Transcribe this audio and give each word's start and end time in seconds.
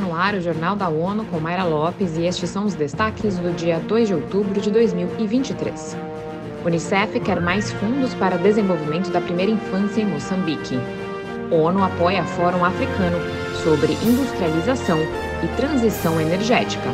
no 0.00 0.14
ar 0.14 0.34
o 0.34 0.40
Jornal 0.40 0.74
da 0.74 0.88
ONU 0.88 1.26
com 1.26 1.38
Mayra 1.38 1.64
Lopes 1.64 2.16
e 2.16 2.24
estes 2.24 2.48
são 2.48 2.64
os 2.64 2.74
destaques 2.74 3.38
do 3.38 3.54
dia 3.54 3.78
2 3.78 4.08
de 4.08 4.14
outubro 4.14 4.58
de 4.58 4.70
2023. 4.70 5.96
Unicef 6.64 7.20
quer 7.20 7.40
mais 7.40 7.70
fundos 7.72 8.14
para 8.14 8.38
desenvolvimento 8.38 9.10
da 9.10 9.20
primeira 9.20 9.52
infância 9.52 10.00
em 10.00 10.06
Moçambique. 10.06 10.76
ONU 11.50 11.82
apoia 11.82 12.24
Fórum 12.24 12.64
Africano 12.64 13.18
sobre 13.62 13.92
industrialização 13.92 14.98
e 15.44 15.56
transição 15.56 16.20
energética. 16.20 16.88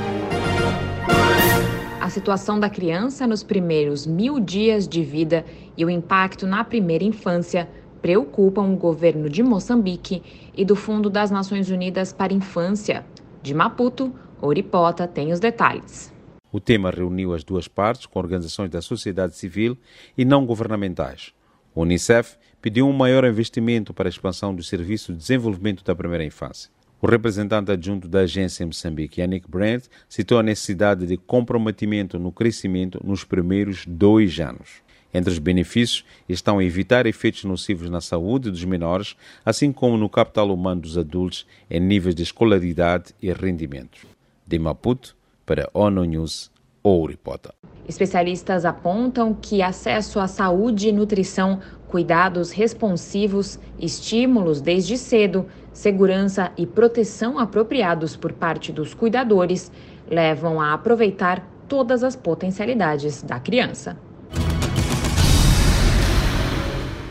A 2.01 2.11
situação 2.11 2.59
da 2.59 2.69
criança 2.69 3.27
nos 3.27 3.43
primeiros 3.43 4.07
mil 4.07 4.41
dias 4.41 4.89
de 4.89 5.03
vida 5.03 5.45
e 5.77 5.85
o 5.85 5.91
impacto 5.91 6.47
na 6.47 6.65
primeira 6.65 7.05
infância 7.05 7.69
preocupam 8.07 8.73
o 8.73 8.77
governo 8.77 9.29
de 9.29 9.43
Moçambique 9.43 10.23
e 10.57 10.65
do 10.65 10.77
Fundo 10.77 11.11
das 11.11 11.29
Nações 11.29 11.71
Unidas 11.71 12.13
para 12.13 12.33
a 12.33 12.37
Infância. 12.37 13.05
De 13.43 13.53
Maputo, 13.53 14.15
Oripota 14.41 15.09
tem 15.09 15.33
os 15.33 15.41
detalhes. 15.41 16.15
O 16.53 16.61
tema 16.61 16.89
reuniu 16.93 17.35
as 17.35 17.43
duas 17.43 17.67
partes, 17.67 18.07
com 18.07 18.21
organizações 18.21 18.71
da 18.71 18.81
sociedade 18.81 19.35
civil 19.35 19.77
e 20.17 20.25
não 20.25 20.47
governamentais. 20.47 21.35
O 21.75 21.83
Unicef 21.83 22.37
pediu 22.63 22.87
um 22.87 22.93
maior 22.93 23.25
investimento 23.25 23.93
para 23.93 24.09
a 24.09 24.11
expansão 24.11 24.55
do 24.55 24.63
Serviço 24.63 25.13
de 25.13 25.19
Desenvolvimento 25.19 25.83
da 25.83 25.93
Primeira 25.93 26.25
Infância. 26.25 26.71
O 27.03 27.09
representante 27.09 27.73
adjunto 27.73 28.07
da 28.07 28.21
agência 28.21 28.63
em 28.63 28.67
Moçambique, 28.67 29.21
Yannick 29.21 29.51
Brandt, 29.51 29.89
citou 30.09 30.39
a 30.39 30.45
necessidade 30.45 31.09
de 31.09 31.17
comprometimento 31.17 32.21
no 32.21 32.31
crescimento 32.31 33.01
nos 33.05 33.25
primeiros 33.25 33.85
dois 33.85 34.39
anos. 34.39 34.86
Entre 35.17 35.33
os 35.33 35.39
benefícios 35.39 36.05
estão 36.29 36.61
evitar 36.61 37.07
efeitos 37.07 37.43
nocivos 37.45 37.89
na 37.89 38.03
saúde 38.03 38.51
dos 38.51 38.63
menores, 38.67 39.17
assim 39.47 39.73
como 39.73 39.97
no 39.97 40.11
capital 40.11 40.53
humano 40.53 40.83
dos 40.83 40.99
adultos 40.99 41.47
em 41.71 41.81
níveis 41.81 42.15
de 42.15 42.23
escolaridade 42.23 43.15
e 43.23 43.33
rendimentos. 43.33 44.03
De 44.47 44.59
Maputo, 44.59 45.17
para 45.47 45.71
ONU 45.73 46.05
News, 46.05 46.51
Ouripota. 46.83 47.55
Especialistas 47.89 48.67
apontam 48.67 49.33
que 49.33 49.63
acesso 49.63 50.21
à 50.21 50.29
saúde 50.29 50.89
e 50.89 50.93
nutrição, 50.93 51.61
cuidados 51.89 52.51
responsivos, 52.51 53.59
estímulos 53.79 54.61
desde 54.61 54.99
cedo, 54.99 55.47
segurança 55.73 56.53
e 56.59 56.67
proteção 56.67 57.39
apropriados 57.39 58.15
por 58.15 58.35
parte 58.35 58.71
dos 58.71 58.93
cuidadores 58.93 59.73
levam 60.11 60.61
a 60.61 60.75
aproveitar 60.75 61.43
todas 61.67 62.05
as 62.05 62.15
potencialidades 62.15 63.23
da 63.23 63.41
criança. 63.41 63.97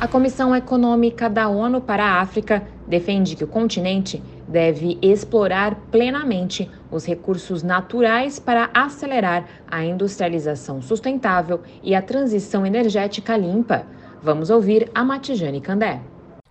A 0.06 0.08
Comissão 0.08 0.56
Econômica 0.56 1.28
da 1.28 1.50
ONU 1.50 1.82
para 1.82 2.06
a 2.06 2.22
África 2.22 2.62
defende 2.88 3.36
que 3.36 3.44
o 3.44 3.48
continente 3.48 4.22
deve 4.48 5.00
explorar 5.02 5.74
plenamente 5.90 6.70
os 6.92 7.04
recursos 7.08 7.64
naturais 7.64 8.38
para 8.38 8.70
acelerar 8.72 9.48
a 9.68 9.84
industrialização 9.84 10.80
sustentável 10.80 11.60
e 11.82 11.96
a 11.96 12.04
transição 12.04 12.64
energética 12.68 13.36
limpa. 13.36 13.88
Vamos 14.22 14.52
ouvir 14.52 14.92
a 14.94 15.04
Matijane 15.04 15.60
Candé. 15.60 16.00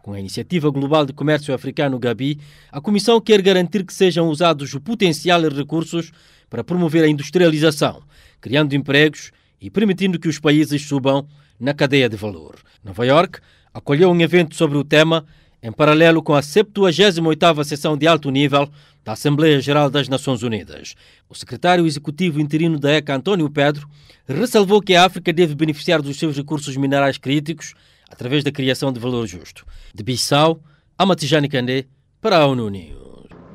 Com 0.03 0.15
a 0.15 0.19
Iniciativa 0.19 0.69
Global 0.69 1.07
de 1.07 1.13
Comércio 1.13 1.55
Africano 1.55 1.97
Gabi, 1.97 2.41
a 2.73 2.81
Comissão 2.81 3.21
quer 3.21 3.41
garantir 3.41 3.85
que 3.85 3.95
sejam 3.95 4.29
usados 4.31 4.75
o 4.75 4.81
potencial 4.81 5.41
e 5.45 5.49
recursos 5.49 6.11
para 6.51 6.65
promover 6.65 7.05
a 7.05 7.09
industrialização, 7.09 8.03
criando 8.41 8.75
empregos 8.75 9.31
e 9.61 9.71
permitindo 9.71 10.19
que 10.19 10.27
os 10.27 10.41
países 10.41 10.83
subam 10.83 11.25
na 11.59 11.75
cadeia 11.75 12.09
de 12.09 12.17
valor. 12.17 12.57
Nova 12.83 13.05
York 13.05 13.41
acolheu 13.73 14.11
um 14.11 14.21
evento 14.21 14.55
sobre 14.55 14.79
o 14.79 14.85
tema 14.85 15.25
em 15.63 15.73
paralelo 15.73 16.23
com 16.23 16.35
a 16.35 16.41
78ª 16.41 17.65
sessão 17.65 17.97
de 17.97 18.07
alto 18.07 18.31
nível 18.31 18.69
da 19.03 19.13
Assembleia 19.13 19.61
Geral 19.61 19.89
das 19.89 20.09
Nações 20.09 20.43
Unidas. 20.43 20.95
O 21.29 21.35
secretário 21.35 21.87
executivo 21.87 22.41
interino 22.41 22.79
da 22.79 22.93
ECA, 22.93 23.15
António 23.15 23.49
Pedro, 23.51 23.89
ressalvou 24.27 24.83
que 24.83 24.95
a 24.95 25.05
África 25.05 25.33
deve 25.33 25.55
beneficiar 25.55 26.03
dos 26.03 26.19
seus 26.19 26.37
recursos 26.37 26.77
minerais 26.77 27.19
críticos 27.19 27.75
através 28.11 28.45
da 28.45 28.53
criação 28.53 28.93
de 28.93 29.01
valor 29.01 29.27
justo. 29.27 29.67
De 29.95 30.03
Bissau, 30.03 30.61
a 30.99 31.05
Matijane 31.07 31.49
Kandé, 31.49 31.87
para 32.21 32.39
a 32.39 32.47
ONU 32.47 32.69
News. 32.69 33.05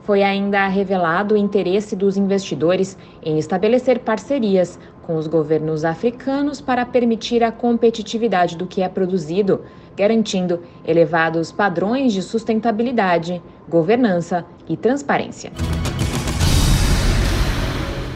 Foi 0.04 0.24
ainda 0.24 0.68
revelado 0.68 1.36
o 1.36 1.38
interesse 1.38 1.96
dos 1.96 2.18
investidores 2.18 2.98
em 3.24 3.38
estabelecer 3.38 4.00
parcerias 4.00 4.80
com 5.10 5.16
os 5.16 5.26
governos 5.26 5.84
africanos 5.84 6.62
para 6.62 6.86
permitir 6.86 7.44
a 7.44 7.52
competitividade 7.52 8.56
do 8.56 8.68
que 8.68 8.84
é 8.84 8.88
produzido, 8.88 9.62
garantindo 9.98 10.60
elevados 10.86 11.52
padrões 11.52 12.14
de 12.14 12.22
sustentabilidade, 12.22 13.42
governança 13.68 14.46
e 14.68 14.78
transparência. 14.78 15.52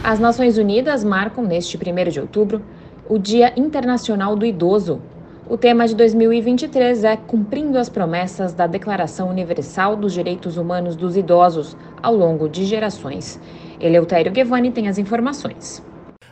As 0.04 0.20
Nações 0.20 0.56
Unidas 0.56 1.02
marcam 1.02 1.42
neste 1.42 1.76
1 1.76 2.10
de 2.12 2.20
outubro 2.20 2.62
o 3.08 3.18
Dia 3.18 3.52
Internacional 3.56 4.36
do 4.36 4.46
Idoso. 4.46 5.00
O 5.50 5.56
tema 5.56 5.88
de 5.88 5.96
2023 5.96 7.02
é 7.02 7.16
Cumprindo 7.16 7.76
as 7.76 7.88
promessas 7.88 8.52
da 8.52 8.68
Declaração 8.68 9.30
Universal 9.30 9.96
dos 9.96 10.12
Direitos 10.12 10.56
Humanos 10.56 10.94
dos 10.94 11.16
Idosos 11.16 11.76
ao 12.00 12.14
longo 12.14 12.48
de 12.48 12.64
gerações. 12.64 13.40
Eleutério 13.80 14.30
Guevani 14.30 14.70
tem 14.70 14.86
as 14.86 14.96
informações. 14.96 15.82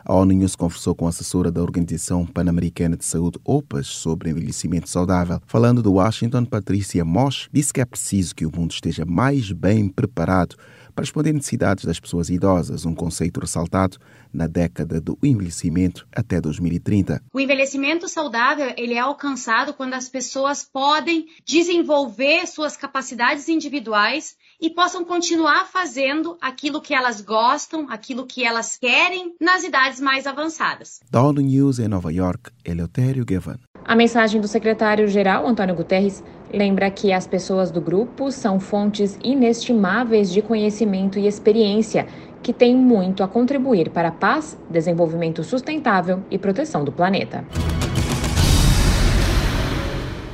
A 0.05 0.15
ONU 0.15 0.33
News 0.33 0.57
conversou 0.57 0.97
com 0.97 1.07
a 1.07 1.11
assessora 1.11 1.49
da 1.49 1.63
Organização 1.63 2.27
Pan-Americana 2.27 2.97
de 2.97 3.05
Saúde, 3.05 3.39
OPAS, 3.45 3.87
sobre 3.87 4.31
envelhecimento 4.31 4.89
saudável. 4.89 5.41
Falando 5.47 5.81
de 5.81 5.89
Washington, 5.89 6.45
Patrícia 6.45 7.05
Mosch 7.05 7.49
disse 7.53 7.73
que 7.73 7.81
é 7.81 7.85
preciso 7.85 8.35
que 8.35 8.45
o 8.45 8.51
mundo 8.53 8.73
esteja 8.73 9.05
mais 9.05 9.53
bem 9.53 9.89
preparado 9.89 10.57
para 10.95 11.03
responder 11.03 11.31
às 11.31 11.37
necessidades 11.37 11.85
das 11.85 11.99
pessoas 11.99 12.29
idosas, 12.29 12.85
um 12.85 12.95
conceito 12.95 13.41
ressaltado 13.41 13.99
na 14.33 14.47
década 14.47 15.01
do 15.01 15.19
envelhecimento 15.23 16.07
até 16.15 16.41
2030. 16.41 17.23
O 17.33 17.41
envelhecimento 17.41 18.09
saudável 18.09 18.73
ele 18.77 18.95
é 18.95 18.99
alcançado 18.99 19.75
quando 19.75 19.95
as 19.95 20.09
pessoas 20.09 20.65
podem 20.65 21.27
desenvolver 21.45 22.47
suas 22.47 22.77
capacidades 22.77 23.49
individuais 23.49 24.37
e 24.61 24.71
possam 24.71 25.05
continuar 25.05 25.67
fazendo 25.67 26.39
aquilo 26.41 26.81
que 26.81 26.95
elas 26.95 27.21
gostam, 27.21 27.87
aquilo 27.91 28.27
que 28.27 28.45
elas 28.45 28.77
querem 28.79 29.35
nas 29.41 29.65
idades 29.65 30.01
mais 30.01 30.27
avançadas. 30.27 31.01
Da 31.11 31.23
ONU 31.23 31.41
News 31.41 31.79
em 31.79 31.89
Nova 31.89 32.13
York, 32.13 32.51
Eleutério 32.65 33.25
Gavan. 33.25 33.59
A 33.85 33.97
mensagem 33.97 34.41
do 34.41 34.47
secretário-geral, 34.47 35.47
Antônio 35.47 35.75
Guterres, 35.75 36.23
lembra 36.53 36.91
que 36.91 37.13
as 37.13 37.27
pessoas 37.27 37.71
do 37.71 37.81
grupo 37.81 38.31
são 38.31 38.61
fontes 38.61 39.19
inestimáveis 39.25 40.31
de 40.31 40.43
conhecimento 40.43 41.19
e 41.19 41.27
experiência 41.27 42.07
que 42.43 42.53
têm 42.53 42.77
muito 42.77 43.23
a 43.23 43.29
contribuir 43.29 43.91
para 43.91 44.09
a 44.09 44.13
paz, 44.13 44.59
desenvolvimento 44.69 45.43
sustentável 45.43 46.21
e 46.31 46.37
proteção 46.37 46.85
do 46.85 46.93
planeta. 46.93 47.45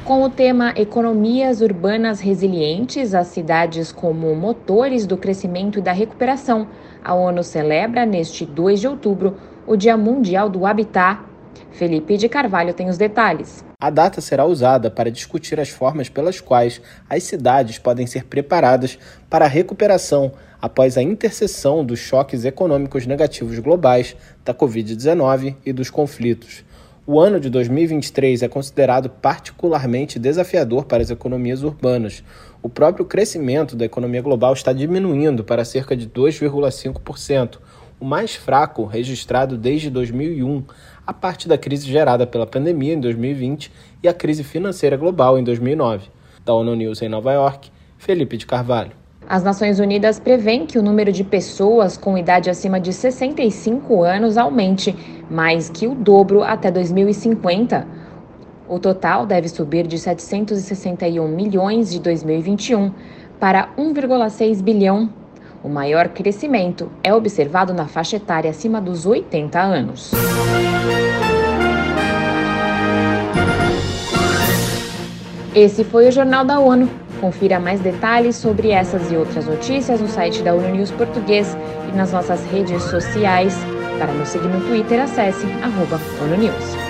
Com 0.05 0.23
o 0.23 0.31
tema 0.31 0.73
Economias 0.75 1.61
Urbanas 1.61 2.19
Resilientes, 2.19 3.15
as 3.15 3.27
cidades 3.27 3.93
como 3.93 4.35
motores 4.35 5.07
do 5.07 5.19
crescimento 5.19 5.79
e 5.79 5.83
da 5.83 5.93
recuperação, 5.93 6.67
a 7.05 7.13
ONU 7.13 7.45
celebra 7.45 8.07
neste 8.07 8.47
2 8.47 8.81
de 8.81 8.89
outubro 8.89 9.37
o 9.67 9.77
Dia 9.77 9.99
Mundial 9.99 10.49
do 10.49 10.65
Habitat. 10.65 11.28
Felipe 11.73 12.17
de 12.17 12.29
Carvalho 12.29 12.75
tem 12.75 12.89
os 12.89 12.99
detalhes. 12.99 13.65
A 13.81 13.91
data 13.91 14.21
será 14.21 14.45
usada 14.45 14.91
para 14.91 15.11
discutir 15.11 15.61
as 15.61 15.69
formas 15.69 16.09
pelas 16.09 16.41
quais 16.41 16.81
as 17.09 17.23
cidades 17.23 17.79
podem 17.79 18.07
ser 18.07 18.25
preparadas 18.25 18.99
para 19.31 19.45
a 19.45 19.49
recuperação 19.49 20.33
após 20.61 20.97
a 20.97 21.03
interseção 21.03 21.85
dos 21.85 22.01
choques 22.01 22.45
econômicos 22.45 23.07
negativos 23.07 23.59
globais, 23.59 24.17
da 24.45 24.53
Covid-19 24.53 25.55
e 25.65 25.73
dos 25.73 25.91
conflitos. 25.91 26.65
O 27.11 27.19
ano 27.19 27.41
de 27.41 27.49
2023 27.49 28.43
é 28.43 28.49
considerado 28.49 29.09
particularmente 29.09 30.19
desafiador 30.19 30.85
para 30.85 31.03
as 31.03 31.09
economias 31.09 31.63
urbanas. 31.63 32.23
O 32.63 32.69
próprio 32.69 33.07
crescimento 33.07 33.75
da 33.75 33.87
economia 33.87 34.21
global 34.21 34.53
está 34.53 34.75
diminuindo 34.75 35.43
para 35.43 35.65
cerca 35.65 35.97
de 35.97 36.07
2,5%, 36.07 37.61
o 38.01 38.05
mais 38.05 38.35
fraco 38.35 38.85
registrado 38.85 39.57
desde 39.57 39.91
2001, 39.91 40.63
a 41.07 41.13
parte 41.13 41.49
da 41.49 41.59
crise 41.59 41.87
gerada 41.87 42.27
pela 42.27 42.47
pandemia 42.47 42.95
em 42.95 43.01
2020 43.01 43.73
e 44.03 44.09
a 44.09 44.15
crise 44.15 44.45
financeira 44.45 44.97
global 44.97 45.39
em 45.39 45.45
2009. 45.45 46.09
Da 46.45 46.55
ONU 46.55 46.75
News 46.75 47.03
em 47.03 47.09
Nova 47.09 47.33
York, 47.33 47.71
Felipe 47.97 48.37
de 48.37 48.47
Carvalho. 48.47 48.93
As 49.29 49.43
Nações 49.43 49.79
Unidas 49.79 50.19
prevêem 50.19 50.65
que 50.65 50.79
o 50.79 50.83
número 50.83 51.13
de 51.13 51.23
pessoas 51.23 51.99
com 51.99 52.17
idade 52.17 52.49
acima 52.49 52.81
de 52.81 52.93
65 52.93 54.03
anos 54.03 54.39
aumente 54.39 54.97
mais 55.31 55.69
que 55.69 55.87
o 55.87 55.95
dobro 55.95 56.43
até 56.43 56.71
2050. 56.71 57.87
O 58.69 58.79
total 58.79 59.27
deve 59.27 59.49
subir 59.49 59.87
de 59.87 59.99
761 59.99 61.29
milhões 61.29 61.91
de 61.91 62.01
2021 62.01 62.93
para 63.39 63.69
1,6 63.77 64.63
bilhão. 64.63 65.11
O 65.63 65.69
maior 65.69 66.09
crescimento 66.09 66.91
é 67.03 67.13
observado 67.13 67.75
na 67.75 67.87
faixa 67.87 68.17
etária 68.17 68.51
acima 68.51 68.81
dos 68.81 69.07
80 69.07 69.61
anos. 69.61 70.13
Esse 75.55 75.83
foi 75.83 76.09
o 76.09 76.13
Jornal 76.13 76.45
da 76.45 76.61
ONU 76.61 76.89
Confira 77.21 77.59
mais 77.59 77.81
detalhes 77.81 78.37
sobre 78.37 78.71
essas 78.71 79.11
e 79.11 79.17
outras 79.17 79.47
notícias 79.47 80.01
no 80.01 80.09
site 80.09 80.43
da 80.43 80.55
ONU 80.55 80.71
News 80.71 80.91
Português 80.93 81.57
e 81.93 81.97
nas 81.97 82.13
nossas 82.13 82.45
redes 82.47 82.83
sociais. 82.85 83.57
Para 83.99 84.13
nos 84.13 84.29
seguir 84.29 84.49
no 84.49 84.61
Twitter, 84.61 85.01
acesse 85.03 85.47
arroba 85.63 86.01
ONU 86.23 86.37
News. 86.37 86.88